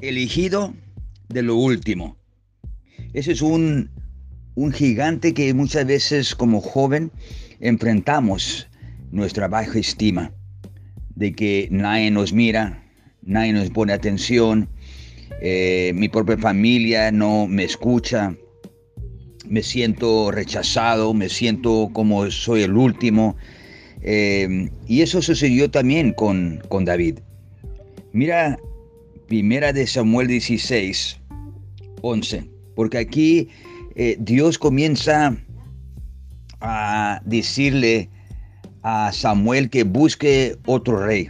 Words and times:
elegido 0.00 0.74
de 1.28 1.42
lo 1.42 1.56
último. 1.56 2.16
Ese 3.12 3.32
es 3.32 3.42
un, 3.42 3.90
un 4.54 4.72
gigante 4.72 5.34
que 5.34 5.52
muchas 5.54 5.86
veces 5.86 6.34
como 6.34 6.60
joven 6.60 7.10
enfrentamos 7.60 8.68
nuestra 9.10 9.48
baja 9.48 9.78
estima, 9.78 10.32
de 11.14 11.32
que 11.32 11.68
nadie 11.70 12.10
nos 12.10 12.32
mira, 12.32 12.84
nadie 13.22 13.52
nos 13.52 13.70
pone 13.70 13.92
atención, 13.92 14.68
eh, 15.40 15.92
mi 15.94 16.08
propia 16.08 16.36
familia 16.36 17.10
no 17.12 17.46
me 17.46 17.64
escucha, 17.64 18.36
me 19.46 19.62
siento 19.62 20.30
rechazado, 20.30 21.14
me 21.14 21.28
siento 21.28 21.90
como 21.92 22.30
soy 22.30 22.62
el 22.62 22.76
último. 22.76 23.36
Eh, 24.02 24.70
y 24.86 25.02
eso 25.02 25.22
sucedió 25.22 25.70
también 25.70 26.12
con, 26.12 26.62
con 26.68 26.84
David. 26.84 27.18
Mira, 28.12 28.58
primera 29.28 29.72
de 29.72 29.86
Samuel 29.86 30.26
16, 30.26 31.20
11, 32.02 32.50
porque 32.74 32.98
aquí 32.98 33.48
eh, 33.94 34.16
Dios 34.18 34.58
comienza 34.58 35.36
a 36.60 37.20
decirle 37.24 38.10
a 38.82 39.12
Samuel 39.12 39.70
que 39.70 39.84
busque 39.84 40.56
otro 40.66 41.04
rey 41.04 41.28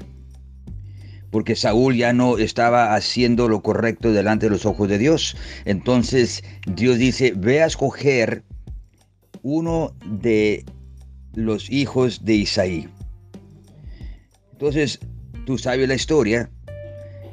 porque 1.31 1.57
Saúl 1.57 1.95
ya 1.97 2.13
no 2.13 2.39
estaba 2.39 2.95
haciendo 2.95 3.49
lo 3.49 3.63
correcto 3.63 4.13
delante 4.13 4.47
de 4.47 4.51
los 4.51 4.65
ojos 4.65 4.89
de 4.89 4.99
Dios. 4.99 5.37
Entonces 5.65 6.43
Dios 6.67 6.99
dice, 6.99 7.35
ve 7.37 7.63
a 7.63 7.67
escoger 7.67 8.45
uno 9.43 9.95
de 10.07 10.65
los 11.35 11.71
hijos 11.71 12.25
de 12.25 12.35
Isaí. 12.35 12.89
Entonces, 14.53 15.01
tú 15.45 15.59
sabes 15.59 15.87
la 15.87 15.95
historia. 15.95 16.51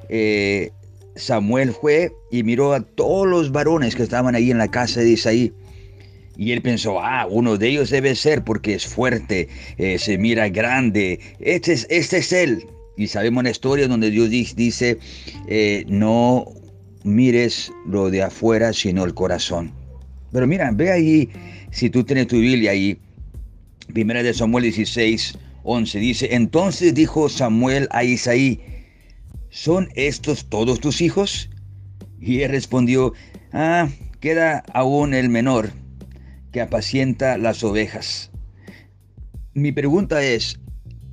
Eh, 0.10 0.72
Samuel 1.16 1.72
fue 1.72 2.12
y 2.32 2.44
miró 2.44 2.74
a 2.74 2.82
todos 2.82 3.28
los 3.28 3.52
varones 3.52 3.96
que 3.96 4.04
estaban 4.04 4.36
ahí 4.36 4.52
en 4.52 4.58
la 4.58 4.70
casa 4.70 5.00
de 5.00 5.12
Isaí. 5.12 5.54
Y 6.38 6.52
él 6.52 6.62
pensó, 6.62 7.00
ah, 7.00 7.28
uno 7.30 7.58
de 7.58 7.70
ellos 7.70 7.90
debe 7.90 8.14
ser 8.16 8.44
porque 8.44 8.74
es 8.74 8.86
fuerte, 8.86 9.48
eh, 9.78 9.98
se 9.98 10.18
mira 10.18 10.50
grande. 10.50 11.20
Este 11.40 11.74
es, 11.74 11.88
este 11.90 12.18
es 12.18 12.34
él. 12.34 12.66
Y 12.98 13.08
sabemos 13.08 13.42
una 13.42 13.52
historia 13.52 13.88
donde 13.88 14.10
Dios 14.10 14.30
dice, 14.30 14.98
eh, 15.48 15.86
no 15.88 16.46
mires 17.04 17.72
lo 17.88 18.10
de 18.10 18.24
afuera, 18.24 18.74
sino 18.74 19.06
el 19.06 19.14
corazón. 19.14 19.72
Pero 20.32 20.48
mira, 20.48 20.72
ve 20.74 20.92
ahí, 20.92 21.30
si 21.72 21.90
tú 21.90 22.04
tienes 22.04 22.28
tu 22.28 22.38
Biblia 22.38 22.72
ahí, 22.72 22.98
primera 23.94 24.24
de 24.24 24.34
Samuel 24.34 24.64
16, 24.64 25.38
11, 25.64 26.00
dice, 26.00 26.36
entonces 26.36 26.94
dijo 26.94 27.30
Samuel 27.30 27.88
a 27.92 28.04
Isaí, 28.04 28.60
¿son 29.50 29.90
estos 29.96 30.50
todos 30.50 30.80
tus 30.80 31.02
hijos? 31.02 31.50
Y 32.20 32.42
él 32.42 32.52
respondió, 32.52 33.14
ah, 33.54 33.90
queda 34.20 34.64
aún 34.74 35.14
el 35.14 35.30
menor 35.30 35.72
que 36.52 36.62
apacienta 36.62 37.38
las 37.38 37.64
ovejas. 37.64 38.32
Mi 39.54 39.72
pregunta 39.72 40.24
es, 40.24 40.60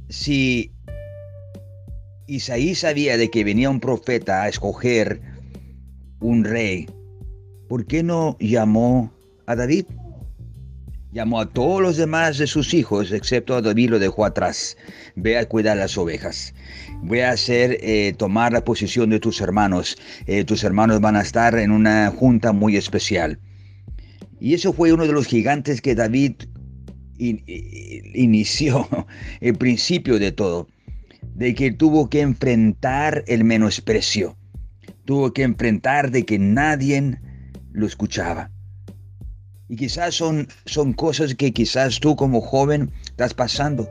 si 0.09 0.73
Isaí 2.27 2.75
sabía 2.75 3.17
de 3.17 3.31
que 3.31 3.45
venía 3.45 3.69
un 3.69 3.81
profeta 3.81 4.43
a 4.43 4.49
escoger 4.49 5.21
un 6.21 6.45
rey. 6.45 6.89
¿Por 7.69 7.87
qué 7.87 8.03
no 8.03 8.37
llamó 8.39 9.13
a 9.47 9.57
David? 9.57 9.87
Llamó 11.13 11.41
a 11.41 11.49
todos 11.49 11.83
los 11.83 11.97
demás 11.99 12.39
de 12.39 12.47
sus 12.47 12.73
hijos, 12.73 13.13
excepto 13.13 13.55
a 13.55 13.61
David 13.61 13.91
lo 13.91 13.99
dejó 13.99 14.25
atrás. 14.25 14.77
Ve 15.15 15.37
a 15.37 15.47
cuidar 15.47 15.77
las 15.77 15.99
ovejas. 15.99 16.55
Voy 17.03 17.21
a 17.21 17.31
hacer 17.31 17.79
eh, 17.83 18.15
tomar 18.17 18.53
la 18.53 18.65
posición 18.65 19.11
de 19.11 19.21
tus 19.21 19.41
hermanos. 19.41 19.99
Eh, 20.27 20.45
tus 20.45 20.65
hermanos 20.65 21.01
van 21.01 21.17
a 21.17 21.21
estar 21.21 21.59
en 21.59 21.71
una 21.71 22.11
junta 22.11 22.53
muy 22.53 22.77
especial. 22.77 23.39
Y 24.41 24.55
eso 24.55 24.73
fue 24.73 24.93
uno 24.93 25.07
de 25.07 25.13
los 25.13 25.27
gigantes 25.27 25.83
que 25.83 25.95
David 25.95 26.33
inició, 27.19 28.89
el 29.41 29.55
principio 29.57 30.19
de 30.19 30.33
todo 30.33 30.69
de 31.35 31.55
que 31.55 31.73
tuvo 31.73 32.09
que 32.09 32.21
enfrentar 32.21 33.25
el 33.27 33.45
menosprecio, 33.45 34.37
tuvo 35.05 35.33
que 35.33 35.43
enfrentar 35.43 36.13
de 36.13 36.25
que 36.25 36.39
nadie 36.39 37.19
lo 37.73 37.87
escuchaba. 37.87 38.52
Y 39.73 39.77
quizás 39.77 40.15
son, 40.17 40.49
son 40.67 40.93
cosas 40.93 41.35
que 41.35 41.51
quizás 41.51 41.99
tú 41.99 42.15
como 42.15 42.43
joven 42.43 42.91
estás 43.07 43.33
pasando. 43.33 43.89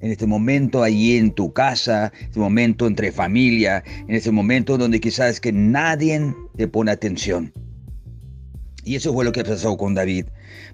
En 0.00 0.12
este 0.12 0.26
momento 0.26 0.82
allí 0.82 1.18
en 1.18 1.30
tu 1.30 1.52
casa, 1.52 2.10
en 2.18 2.28
este 2.28 2.40
momento 2.40 2.86
entre 2.86 3.12
familia, 3.12 3.84
en 4.08 4.14
este 4.14 4.30
momento 4.30 4.78
donde 4.78 4.98
quizás 4.98 5.40
que 5.40 5.52
nadie 5.52 6.34
te 6.56 6.68
pone 6.68 6.90
atención. 6.90 7.52
Y 8.82 8.96
eso 8.96 9.12
fue 9.12 9.26
lo 9.26 9.32
que 9.32 9.44
pasó 9.44 9.76
con 9.76 9.92
David, 9.92 10.24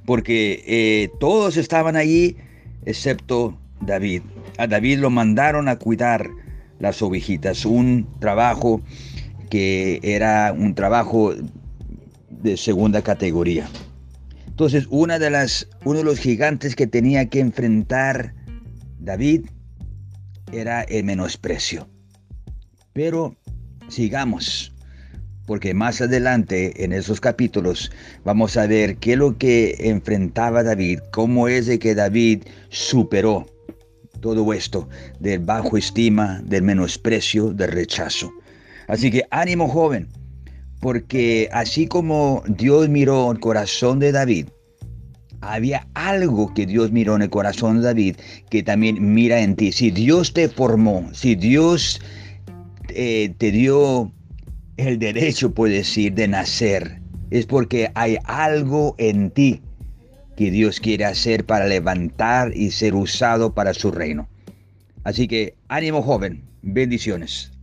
porque 0.06 0.62
eh, 0.68 1.10
todos 1.18 1.56
estaban 1.56 1.96
allí 1.96 2.36
excepto 2.86 3.58
David. 3.80 4.22
A 4.58 4.68
David 4.68 5.00
lo 5.00 5.10
mandaron 5.10 5.66
a 5.66 5.74
cuidar 5.74 6.30
las 6.78 7.02
ovejitas, 7.02 7.64
un 7.64 8.06
trabajo 8.20 8.80
que 9.50 9.98
era 10.04 10.54
un 10.56 10.76
trabajo 10.76 11.34
de 12.30 12.56
segunda 12.56 13.02
categoría. 13.02 13.68
Entonces, 14.58 14.88
una 14.90 15.20
de 15.20 15.30
las, 15.30 15.68
uno 15.84 15.98
de 15.98 16.04
los 16.04 16.18
gigantes 16.18 16.74
que 16.74 16.88
tenía 16.88 17.28
que 17.28 17.38
enfrentar 17.38 18.34
David 18.98 19.46
era 20.52 20.82
el 20.82 21.04
menosprecio. 21.04 21.88
Pero 22.92 23.36
sigamos, 23.86 24.74
porque 25.46 25.74
más 25.74 26.00
adelante 26.00 26.82
en 26.82 26.92
esos 26.92 27.20
capítulos 27.20 27.92
vamos 28.24 28.56
a 28.56 28.66
ver 28.66 28.96
qué 28.96 29.12
es 29.12 29.18
lo 29.18 29.38
que 29.38 29.76
enfrentaba 29.78 30.64
David, 30.64 31.02
cómo 31.12 31.46
es 31.46 31.66
de 31.66 31.78
que 31.78 31.94
David 31.94 32.42
superó 32.68 33.46
todo 34.18 34.52
esto 34.52 34.88
del 35.20 35.38
bajo 35.38 35.76
estima, 35.76 36.42
del 36.44 36.64
menosprecio, 36.64 37.52
del 37.52 37.70
rechazo. 37.70 38.32
Así 38.88 39.12
que 39.12 39.22
ánimo 39.30 39.68
joven, 39.68 40.08
porque 40.80 41.48
así 41.52 41.86
como 41.86 42.42
Dios 42.46 42.88
miró 42.88 43.32
el 43.32 43.40
corazón 43.40 43.98
de 43.98 44.12
David, 44.12 44.46
había 45.40 45.86
algo 45.94 46.52
que 46.54 46.66
Dios 46.66 46.90
miró 46.92 47.16
en 47.16 47.22
el 47.22 47.30
corazón 47.30 47.78
de 47.78 47.82
David 47.86 48.16
que 48.50 48.62
también 48.62 49.14
mira 49.14 49.40
en 49.40 49.56
ti. 49.56 49.72
Si 49.72 49.90
Dios 49.90 50.32
te 50.32 50.48
formó, 50.48 51.08
si 51.12 51.34
Dios 51.34 52.00
eh, 52.88 53.34
te 53.38 53.50
dio 53.50 54.12
el 54.76 54.98
derecho, 54.98 55.52
puede 55.52 55.76
decir, 55.76 56.14
de 56.14 56.28
nacer, 56.28 57.00
es 57.30 57.46
porque 57.46 57.90
hay 57.94 58.18
algo 58.24 58.94
en 58.98 59.30
ti 59.30 59.60
que 60.36 60.50
Dios 60.50 60.78
quiere 60.80 61.04
hacer 61.04 61.44
para 61.44 61.66
levantar 61.66 62.56
y 62.56 62.70
ser 62.70 62.94
usado 62.94 63.54
para 63.54 63.74
su 63.74 63.90
reino. 63.90 64.28
Así 65.02 65.26
que 65.26 65.54
ánimo 65.68 66.02
joven, 66.02 66.44
bendiciones. 66.62 67.57